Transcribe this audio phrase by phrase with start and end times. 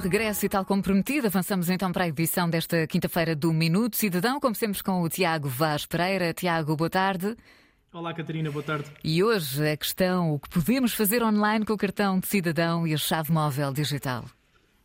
[0.00, 4.38] regresso e tal como prometido, avançamos então para a edição desta quinta-feira do Minuto Cidadão,
[4.38, 6.32] como sempre com o Tiago Vaz Pereira.
[6.32, 7.36] Tiago, boa tarde.
[7.92, 8.88] Olá, Catarina, boa tarde.
[9.02, 12.94] E hoje a questão: o que podemos fazer online com o cartão de cidadão e
[12.94, 14.24] a chave móvel digital?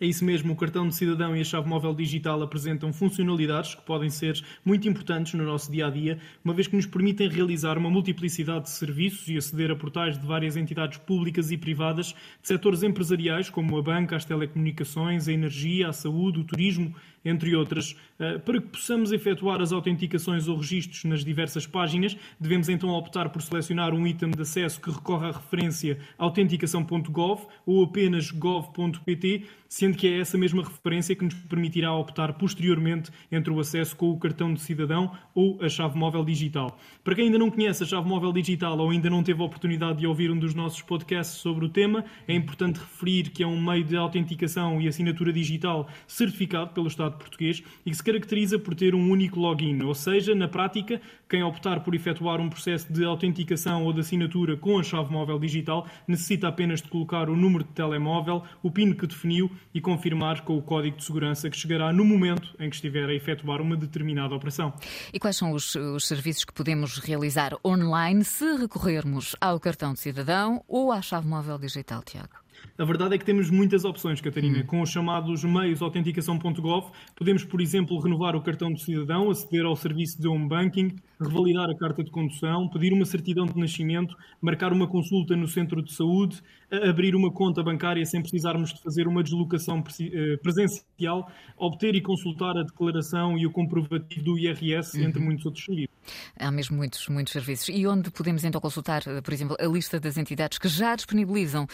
[0.00, 3.82] É isso mesmo, o cartão de cidadão e a chave móvel digital apresentam funcionalidades que
[3.82, 7.76] podem ser muito importantes no nosso dia a dia, uma vez que nos permitem realizar
[7.76, 12.46] uma multiplicidade de serviços e aceder a portais de várias entidades públicas e privadas, de
[12.46, 16.94] setores empresariais como a banca, as telecomunicações, a energia, a saúde, o turismo,
[17.24, 17.96] entre outras.
[18.18, 23.28] Eh, para que possamos efetuar as autenticações ou registros nas diversas páginas, devemos então optar
[23.30, 29.46] por selecionar um item de acesso que recorre à referência autenticação.gov ou apenas gov.pt,
[29.88, 34.10] sendo que é essa mesma referência que nos permitirá optar posteriormente entre o acesso com
[34.10, 36.78] o cartão de cidadão ou a chave móvel digital.
[37.02, 39.98] Para quem ainda não conhece a chave móvel digital ou ainda não teve a oportunidade
[40.00, 43.60] de ouvir um dos nossos podcasts sobre o tema, é importante referir que é um
[43.60, 48.74] meio de autenticação e assinatura digital certificado pelo Estado português e que se caracteriza por
[48.74, 53.04] ter um único login, ou seja, na prática, quem optar por efetuar um processo de
[53.04, 57.64] autenticação ou de assinatura com a chave móvel digital necessita apenas de colocar o número
[57.64, 61.92] de telemóvel, o PIN que definiu e confirmar com o código de segurança que chegará
[61.92, 64.72] no momento em que estiver a efetuar uma determinada operação.
[65.12, 70.00] E quais são os, os serviços que podemos realizar online se recorrermos ao cartão de
[70.00, 72.47] cidadão ou à chave móvel digital, Tiago?
[72.78, 74.60] A verdade é que temos muitas opções, Catarina.
[74.60, 74.66] Hum.
[74.66, 79.74] Com os chamados meios autenticação.gov, podemos, por exemplo, renovar o cartão de cidadão, aceder ao
[79.74, 84.72] serviço de home banking, revalidar a carta de condução, pedir uma certidão de nascimento, marcar
[84.72, 89.22] uma consulta no centro de saúde, abrir uma conta bancária sem precisarmos de fazer uma
[89.22, 95.26] deslocação eh, presencial, obter e consultar a declaração e o comprovativo do IRS, entre uhum.
[95.26, 95.98] muitos outros serviços.
[96.38, 97.68] Há mesmo muitos, muitos serviços.
[97.68, 101.66] E onde podemos então consultar, eh, por exemplo, a lista das entidades que já disponibilizam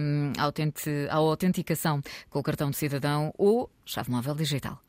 [0.00, 4.87] um, a autenticação com o cartão de cidadão ou chave móvel digital?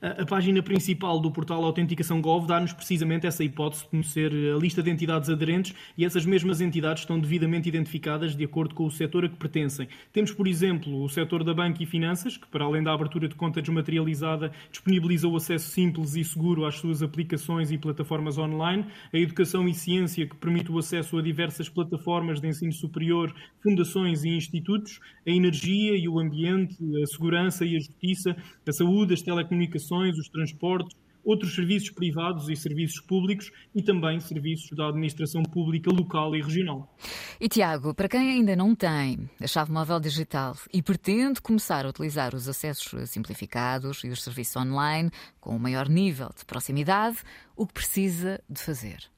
[0.00, 4.82] A, página principal do portal Autenticação Gov dá-nos precisamente essa hipótese de conhecer a lista
[4.82, 9.24] de entidades aderentes e essas mesmas entidades estão devidamente identificadas de acordo com o setor
[9.24, 9.88] a que pertencem.
[10.12, 13.34] Temos, por exemplo, o setor da banca e finanças, que, para além da abertura de
[13.34, 19.18] conta desmaterializada, disponibiliza o acesso simples e seguro às suas aplicações e plataformas online, a
[19.18, 24.30] educação e ciência, que permite o acesso a diversas plataformas de ensino superior, fundações e
[24.30, 29.59] institutos, a energia e o ambiente, a segurança e a justiça, a saúde, as telecomunicações
[29.60, 35.90] comunicações, os transportes, outros serviços privados e serviços públicos e também serviços da administração pública
[35.90, 36.96] local e regional.
[37.38, 41.90] E Tiago, para quem ainda não tem a chave móvel digital e pretende começar a
[41.90, 47.18] utilizar os acessos simplificados e os serviços online com um maior nível de proximidade,
[47.54, 49.10] o que precisa de fazer?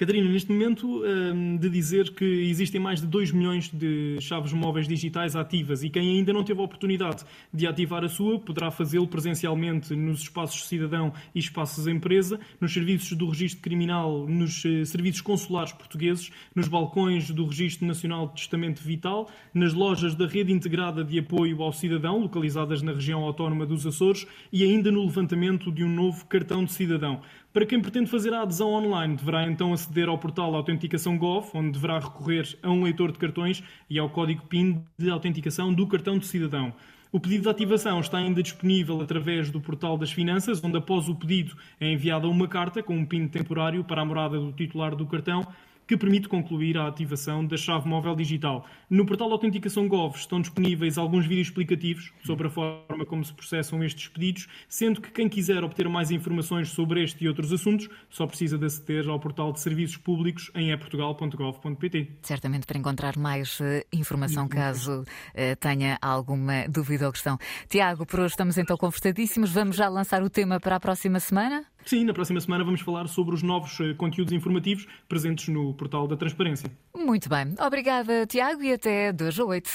[0.00, 4.88] Catarina, neste momento, hum, de dizer que existem mais de 2 milhões de chaves móveis
[4.88, 7.22] digitais ativas e quem ainda não teve a oportunidade
[7.52, 13.12] de ativar a sua poderá fazê-lo presencialmente nos espaços cidadão e espaços empresa, nos serviços
[13.12, 18.82] do registro criminal, nos eh, serviços consulares portugueses, nos balcões do Registro Nacional de Testamento
[18.82, 23.86] Vital, nas lojas da Rede Integrada de Apoio ao Cidadão, localizadas na região autónoma dos
[23.86, 27.20] Açores, e ainda no levantamento de um novo cartão de cidadão.
[27.52, 31.72] Para quem pretende fazer a adesão online, deverá então aceder ao portal Autenticação Gov, onde
[31.72, 36.18] deverá recorrer a um leitor de cartões e ao código PIN de autenticação do cartão
[36.18, 36.72] de cidadão.
[37.12, 41.14] O pedido de ativação está ainda disponível através do portal das finanças, onde após o
[41.14, 45.06] pedido é enviada uma carta com um PIN temporário para a morada do titular do
[45.06, 45.44] cartão
[45.90, 48.64] que permite concluir a ativação da chave móvel digital.
[48.88, 53.82] No portal Autenticação Gov estão disponíveis alguns vídeos explicativos sobre a forma como se processam
[53.82, 58.24] estes pedidos, sendo que quem quiser obter mais informações sobre este e outros assuntos só
[58.24, 62.12] precisa de aceder ao portal de serviços públicos em eportugal.gov.pt.
[62.22, 67.36] Certamente para encontrar mais uh, informação caso uh, tenha alguma dúvida ou questão.
[67.68, 69.50] Tiago, por hoje estamos então conversadíssimos.
[69.50, 71.64] Vamos já lançar o tema para a próxima semana?
[71.84, 76.06] Sim, na próxima semana vamos falar sobre os novos eh, conteúdos informativos presentes no portal
[76.06, 76.70] da Transparência.
[76.94, 77.54] Muito bem.
[77.58, 79.70] Obrigada, Tiago, e até 2 a 8.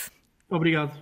[0.50, 0.96] Obrigado.